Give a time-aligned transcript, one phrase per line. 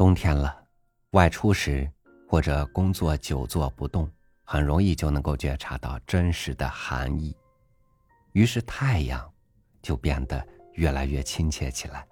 [0.00, 0.64] 冬天了，
[1.10, 1.86] 外出时
[2.26, 4.10] 或者工作久坐不动，
[4.44, 7.36] 很容易就能够觉察到真实的寒意，
[8.32, 9.30] 于是太阳
[9.82, 10.42] 就变得
[10.72, 12.08] 越来越亲切起来。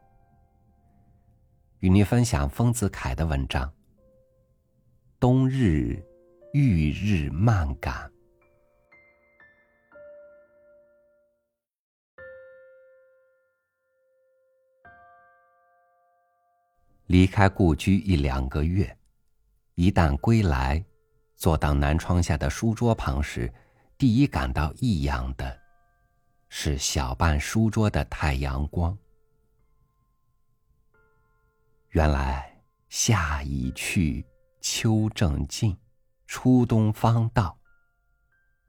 [1.78, 3.72] 与您分享丰子恺的文章：
[5.18, 5.98] 冬日
[6.52, 8.12] 遇日漫感。
[17.08, 18.94] 离开故居一两个月，
[19.76, 20.84] 一旦归来，
[21.36, 23.50] 坐到南窗下的书桌旁时，
[23.96, 25.58] 第一感到异样的，
[26.50, 28.96] 是小半书桌的太阳光。
[31.92, 34.22] 原来夏已去，
[34.60, 35.74] 秋正近，
[36.26, 37.58] 初冬方到。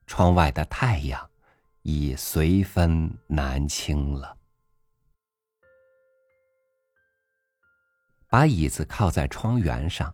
[0.08, 1.30] 窗外的太阳
[1.82, 4.39] 已随风南倾了。
[8.32, 10.14] 把椅子靠在窗缘上，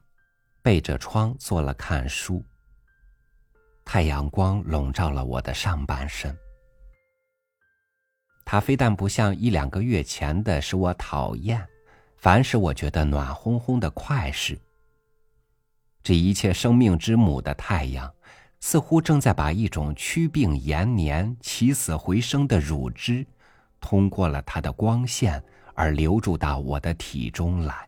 [0.61, 2.41] 背着窗做了看书。
[3.83, 6.33] 太阳光笼罩了我的上半身，
[8.45, 11.67] 它非但不像一两个月前的使我讨厌，
[12.16, 14.58] 反使我觉得暖烘烘的快事。
[16.02, 18.09] 这一切生命之母的太阳，
[18.61, 23.27] 似乎正在把一种祛病延年、起死回生的乳汁，
[23.81, 25.43] 通过了它的光线
[25.73, 27.86] 而流注到我的体中来。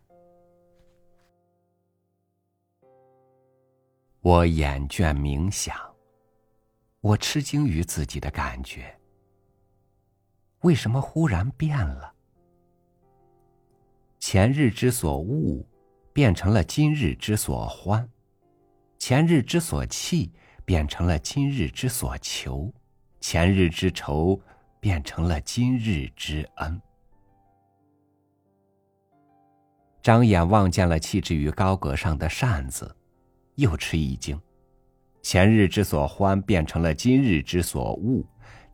[4.27, 5.73] 我眼倦冥想，
[6.99, 8.93] 我吃惊于自己的感觉。
[10.63, 12.13] 为什么忽然变了？
[14.19, 15.65] 前日之所恶，
[16.11, 18.05] 变成了今日之所欢；
[18.99, 20.33] 前日之所弃，
[20.65, 22.69] 变成了今日之所求；
[23.21, 24.37] 前日之仇，
[24.81, 26.81] 变成了今日之恩。
[30.01, 32.93] 张眼望见了弃置于高阁上的扇子。
[33.57, 34.39] 又吃一惊，
[35.23, 38.23] 前日之所欢变成了今日之所恶，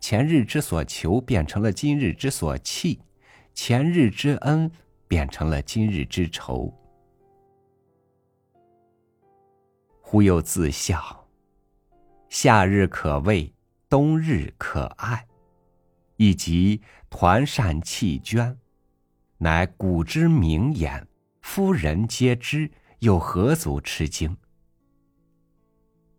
[0.02, 3.00] 前日之所求变成了今日之所弃，
[3.54, 4.70] 前日之恩
[5.08, 6.74] 变成了今日之仇。
[10.02, 11.28] 忽又自笑：
[12.28, 13.54] 夏日可畏，
[13.88, 15.26] 冬日可爱，
[16.18, 18.58] 以及团扇弃捐，
[19.38, 21.08] 乃古之名言，
[21.42, 22.70] 夫人皆知，
[23.00, 24.36] 又何足吃惊？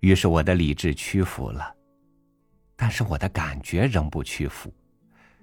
[0.04, 1.74] 于是我的理智屈服了，
[2.76, 4.70] 但是我的感觉仍不屈服，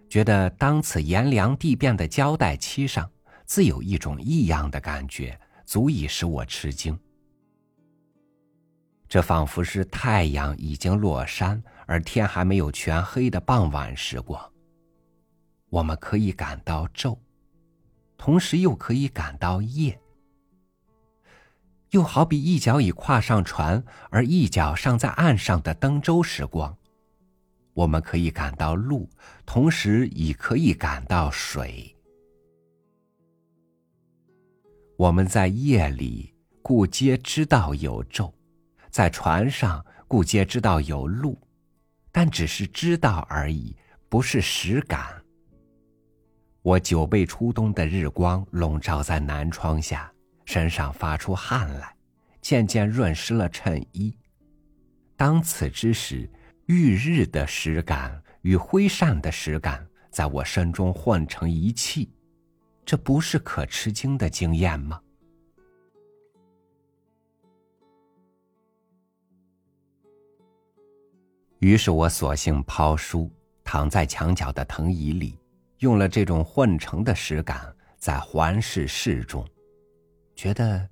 [0.07, 3.09] 觉得当此炎凉地变的交代期上，
[3.43, 5.35] 自有一种异样的感觉，
[5.65, 6.95] 足以使我吃惊。
[9.09, 14.39] 这仿佛是太阳已经落山，而天还没有全黑的傍晚时光。
[15.71, 17.17] 我们可以感到昼，
[18.15, 19.99] 同时又可以感到夜。
[21.91, 26.75] 又好比一脚已跨上船，而一脚尚在岸上的登舟时光，
[27.73, 29.09] 我们可以感到路，
[29.45, 31.93] 同时已可以感到水。
[34.95, 38.31] 我们在夜里故皆知道有昼，
[38.89, 41.37] 在船上故皆知道有路，
[42.11, 43.75] 但只是知道而已，
[44.07, 45.21] 不是实感。
[46.61, 50.10] 我久被初冬的日光笼罩在南窗下。
[50.51, 51.95] 身上发出汗来，
[52.41, 54.13] 渐渐润湿了衬衣。
[55.15, 56.29] 当此之时，
[56.65, 62.11] 遇日的实感与挥扇的实感在我身中混成一气，
[62.83, 64.99] 这不是可吃惊的经验吗？
[71.59, 73.31] 于是我索性抛书，
[73.63, 75.39] 躺在墙角的藤椅里，
[75.77, 79.47] 用了这种混成的实感，在环视室中。
[80.41, 80.89] 觉得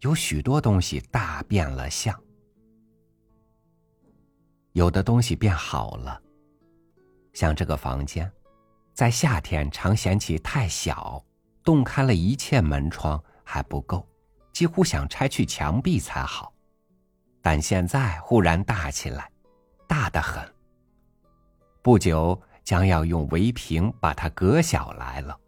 [0.00, 2.14] 有许多东西大变了相，
[4.72, 6.20] 有的东西变好了，
[7.32, 8.30] 像这个房间，
[8.92, 11.24] 在夏天常嫌弃太小，
[11.64, 14.06] 洞开了一切门窗还不够，
[14.52, 16.52] 几乎想拆去墙壁才好，
[17.40, 19.32] 但现在忽然大起来，
[19.88, 20.46] 大得很。
[21.80, 25.40] 不久将要用围屏把它隔小来了。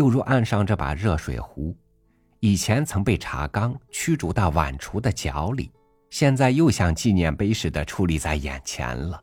[0.00, 1.76] 又如岸上这把热水壶，
[2.38, 5.70] 以前曾被茶缸驱逐到碗橱的角里，
[6.08, 9.22] 现在又像纪念碑似的矗立在眼前了。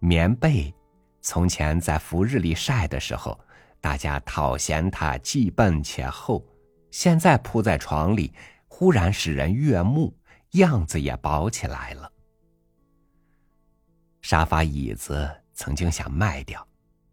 [0.00, 0.74] 棉被，
[1.22, 3.40] 从前在伏日里晒的时候，
[3.80, 6.46] 大家讨嫌它既笨且厚，
[6.90, 8.34] 现在铺在床里，
[8.68, 10.14] 忽然使人悦目，
[10.50, 12.12] 样子也薄起来了。
[14.20, 16.68] 沙发椅子曾经想卖掉，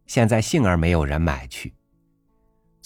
[0.05, 1.73] 现在幸而没有人买去。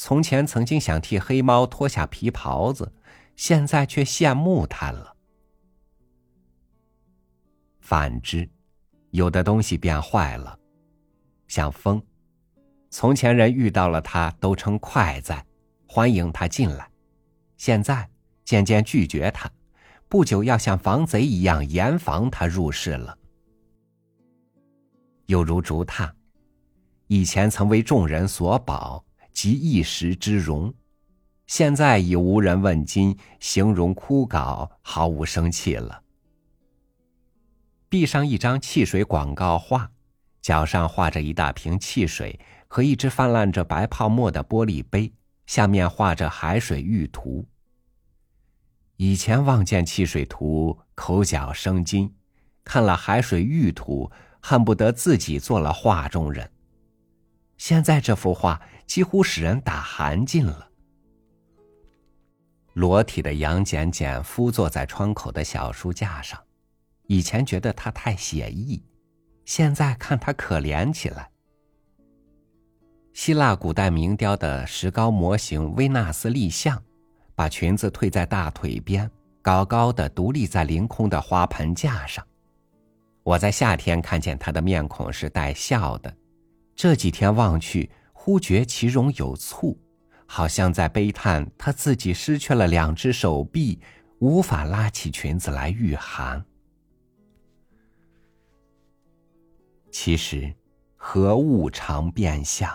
[0.04, 2.92] 从前曾经想替黑猫脱下皮袍子，
[3.36, 5.16] 现在却羡慕它了。
[7.82, 8.50] 反之，
[9.12, 10.58] 有的东西变坏了，
[11.48, 12.02] 像风，
[12.90, 15.46] 从前人遇到了它都称快哉，
[15.88, 16.90] 欢迎它进来，
[17.58, 18.10] 现在
[18.44, 19.48] 渐渐拒绝它，
[20.10, 23.16] 不久要像防贼一样严防它入室了。
[25.28, 26.12] 又如竹榻，
[27.06, 29.06] 以前曾为众人所保。
[29.34, 30.74] 及一时之荣，
[31.48, 36.04] 现在已无人问津，形容枯槁，毫无生气了。
[37.90, 39.92] 壁上一张汽水广告画，
[40.42, 45.12] 脚上画着一大瓶汽水和一只泛滥着白泡沫的玻璃杯，
[45.46, 47.46] 下面画着海水玉图。
[48.96, 52.10] 以前望见汽水图，口角生津；
[52.64, 56.50] 看了海水玉图，恨不得自己做了画中人。
[57.62, 58.60] 现在这幅画。
[58.92, 60.70] 几乎使人打寒噤了。
[62.74, 66.38] 裸体的杨戬戬夫坐在窗口的小书架上，
[67.08, 68.84] 以前觉得他太写意，
[69.46, 71.30] 现在看他可怜起来。
[73.14, 76.84] 希腊古代名雕的石膏模型维纳斯立像，
[77.34, 79.10] 把裙子褪在大腿边，
[79.42, 82.28] 高高的独立在凌空的花盆架上。
[83.24, 86.14] 我在夏天看见他的面孔是带笑的，
[86.82, 87.92] 这几天望去。
[88.12, 89.80] 忽觉其容有醋，
[90.26, 93.80] 好像在悲叹他自己失去了两只手臂，
[94.18, 96.44] 无法拉起裙子来御寒。
[99.92, 100.52] 其实，
[100.96, 102.68] 何物常变相？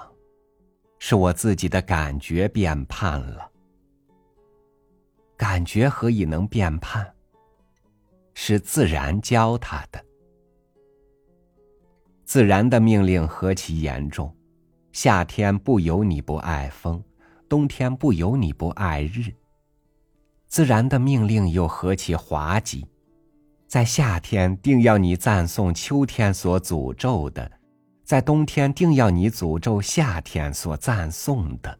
[1.01, 3.51] 是我自己的感觉变判了。
[5.37, 7.13] 感觉何以能变判？
[8.35, 10.06] 是自然教他的。
[12.27, 14.35] 自然的命令何其严重！
[14.91, 17.01] 夏天不由你不爱风，
[17.49, 19.33] 冬天不由你不爱日。
[20.49, 22.85] 自然的命令又何其滑稽，
[23.69, 27.49] 在夏天定要你赞颂秋天所诅咒的，
[28.03, 31.79] 在冬天定要你诅咒夏天所赞颂的。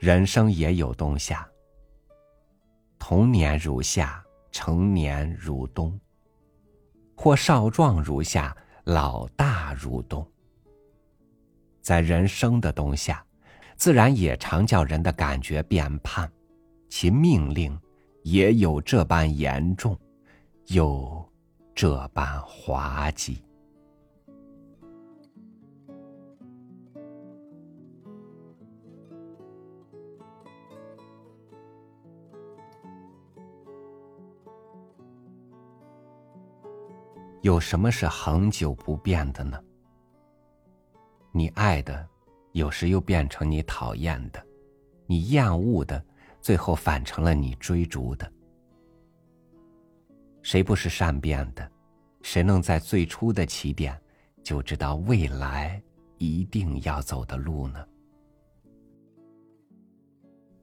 [0.00, 1.48] 人生也有冬夏，
[2.98, 4.20] 童年如夏，
[4.50, 5.96] 成年如冬，
[7.16, 8.56] 或少壮如夏。
[8.84, 10.24] 老大如冬，
[11.82, 13.20] 在人生的冬夏，
[13.74, 16.30] 自然也常叫人的感觉变判，
[16.88, 17.76] 其命令
[18.22, 19.98] 也有这般严重，
[20.68, 21.28] 又
[21.74, 23.42] 这般滑稽。
[37.46, 39.62] 有什么是恒久不变的呢？
[41.30, 42.04] 你爱的，
[42.50, 44.40] 有时又变成你讨厌的；
[45.06, 46.04] 你厌恶的，
[46.40, 48.28] 最后反成了你追逐的。
[50.42, 51.70] 谁不是善变的？
[52.20, 53.96] 谁能在最初的起点
[54.42, 55.80] 就知道未来
[56.18, 57.86] 一定要走的路呢？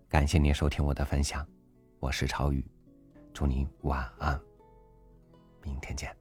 [0.09, 1.47] 感谢您收听我的分享，
[2.01, 2.62] 我是超宇，
[3.33, 4.38] 祝您晚安。
[5.62, 6.13] 明天见